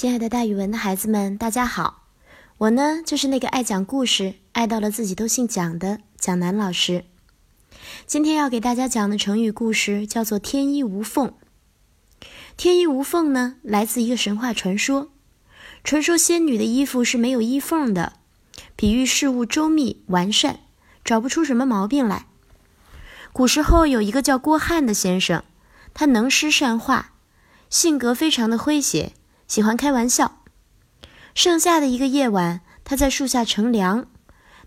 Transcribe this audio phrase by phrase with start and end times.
[0.00, 2.04] 亲爱的，大语文的孩子们，大家好！
[2.58, 7.04] 我呢，就是那个爱讲故事、爱到了自己都姓蒋的蒋楠老师。
[8.06, 11.34] 今天要给大家讲的成语故事叫做“天衣无缝”。
[12.56, 15.10] 天衣无缝呢，来自一个神话传说。
[15.82, 18.12] 传说仙女的衣服是没有衣缝的，
[18.76, 20.60] 比喻事物周密完善，
[21.04, 22.26] 找不出什么毛病来。
[23.32, 25.42] 古时候有一个叫郭汉的先生，
[25.92, 27.14] 他能诗善画，
[27.68, 29.14] 性格非常的诙谐。
[29.48, 30.42] 喜欢开玩笑。
[31.34, 34.06] 盛夏的一个夜晚，他在树下乘凉，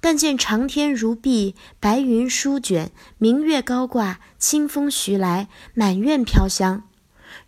[0.00, 6.84] 但见长天如碧，白云舒卷，明月高挂，清风徐来，满院飘香。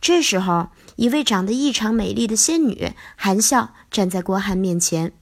[0.00, 5.12] 这时候，一位长得异常美丽的仙女含笑站在郭汉面前。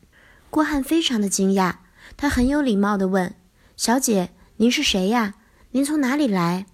[0.51, 1.77] 郭汉非常的惊讶，
[2.17, 3.35] 他很有礼貌地问
[3.77, 5.35] ：“小姐，您是谁呀？
[5.73, 6.67] 您从哪里来？”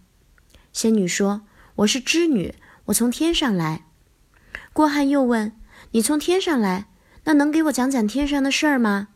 [0.72, 1.42] 仙女说
[1.76, 2.54] ：“我是织女，
[2.86, 3.84] 我从天上来。”
[4.72, 5.52] 郭汉又问
[5.92, 6.86] ：“你从天上来，
[7.24, 9.08] 那能给我讲讲天上的事儿吗？”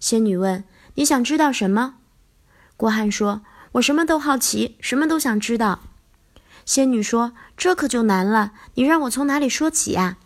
[0.00, 0.64] 仙女问
[0.96, 1.96] ：“你想知道什么？”
[2.76, 5.80] 郭汉说：“我什么都好奇，什么都想知道。”
[6.66, 10.18] 仙女说：“这可就难了，你让我从哪里说起呀？”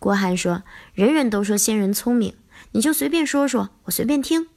[0.00, 2.34] 郭汉说：“人人都说仙人聪明，
[2.72, 4.48] 你就随便说说，我随便听。”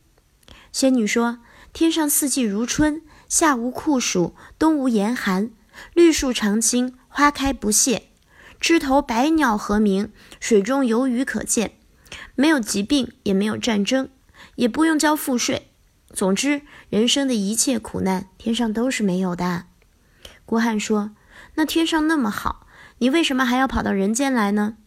[0.72, 1.40] 仙女说
[1.74, 5.52] ：“天上四季如春，夏无酷暑，冬无严寒，
[5.94, 8.08] 绿树常青，花开不谢。”
[8.62, 11.72] 枝头百鸟和鸣，水中游鱼可见，
[12.36, 14.08] 没有疾病，也没有战争，
[14.54, 15.70] 也不用交赋税。
[16.14, 19.64] 总之，人生的一切苦难，天上都是没有的。
[20.46, 21.16] 郭汉说
[21.56, 22.68] ：“那天上那么好，
[23.00, 24.78] 你为什么还要跑到人间来呢？”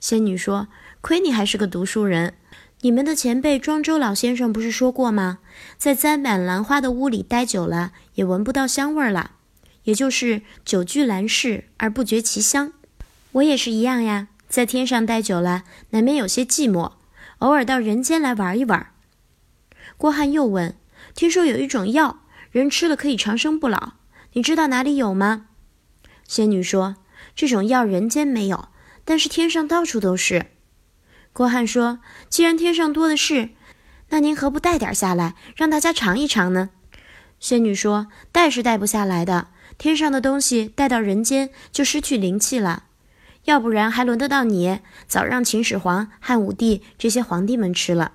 [0.00, 0.68] 仙女说
[1.02, 2.32] ：“亏你还是个读书人。
[2.80, 5.40] 你们的前辈庄周老先生不是说过吗？
[5.76, 9.32] 在栽满兰花的屋里待久了，也闻不到香味儿了，
[9.82, 12.72] 也就是久居兰室而不觉其香。”
[13.36, 16.92] 我也是一样呀，在天上待久了，难免有些寂寞，
[17.38, 18.94] 偶尔到人间来玩一玩。
[19.98, 20.74] 郭汉又问
[21.14, 22.20] ：“听说有一种药，
[22.50, 23.92] 人吃了可以长生不老，
[24.32, 25.48] 你知道哪里有吗？”
[26.26, 26.96] 仙女说
[27.36, 28.68] ：“这种药人间没有，
[29.04, 30.46] 但是天上到处都是。”
[31.34, 31.98] 郭汉说
[32.30, 33.50] ：“既然天上多的是，
[34.08, 36.70] 那您何不带点下来，让大家尝一尝呢？”
[37.38, 42.84] 仙女说：“带是带不下来的，天上的东西带到人间就失去灵气了。”
[43.46, 44.80] 要不然还轮得到你？
[45.06, 48.12] 早让秦始皇、汉武帝这些皇帝们吃了。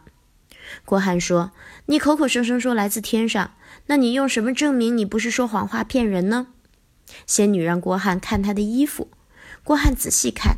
[0.84, 1.52] 郭汉说
[1.88, 3.52] ：“你口口声声说来自天上，
[3.86, 6.48] 那你用什么证明你不是说谎话骗人呢？”
[7.26, 9.10] 仙女让郭汉看她的衣服，
[9.64, 10.58] 郭汉仔细看，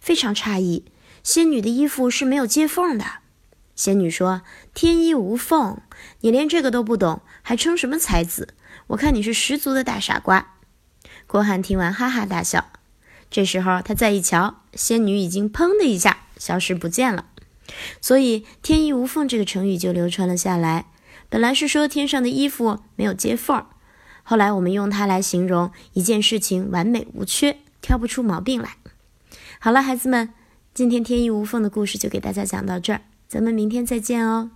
[0.00, 0.86] 非常诧异，
[1.22, 3.04] 仙女的衣服是没有接缝的。
[3.76, 4.40] 仙女说
[4.72, 5.82] ：“天衣无缝，
[6.20, 8.54] 你连这个都不懂，还称什么才子？
[8.86, 10.54] 我看你是十足的大傻瓜。”
[11.26, 12.70] 郭汉听完哈哈大笑。
[13.34, 17.26] 这时候他再一瞧，仙女已经砰的一下消失不见了，
[18.00, 20.86] 所以“天衣无缝”这个成语就流传了下来。
[21.28, 23.66] 本来是说天上的衣服没有接缝儿，
[24.22, 28.76] 后来我们用它来形容一件事情完美无缺，挑不出毛病来。
[29.58, 30.32] 好了，孩子们，
[30.72, 34.52] 今天“天衣无缝”的故事就给大家讲到这儿，咱们明天再见哦。